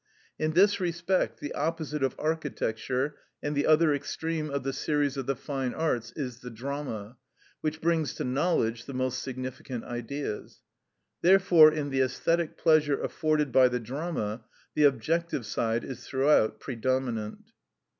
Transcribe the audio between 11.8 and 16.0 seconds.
the æsthetic pleasure afforded by the drama the objective side